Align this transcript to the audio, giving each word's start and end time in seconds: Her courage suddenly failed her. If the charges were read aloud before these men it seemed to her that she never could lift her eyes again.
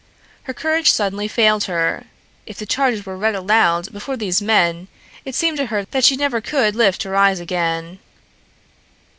Her 0.49 0.53
courage 0.55 0.91
suddenly 0.91 1.27
failed 1.27 1.65
her. 1.65 2.05
If 2.47 2.57
the 2.57 2.65
charges 2.65 3.05
were 3.05 3.15
read 3.15 3.35
aloud 3.35 3.93
before 3.93 4.17
these 4.17 4.41
men 4.41 4.87
it 5.25 5.35
seemed 5.35 5.57
to 5.57 5.67
her 5.67 5.85
that 5.85 6.03
she 6.05 6.15
never 6.15 6.41
could 6.41 6.75
lift 6.75 7.03
her 7.03 7.15
eyes 7.15 7.39
again. 7.39 7.99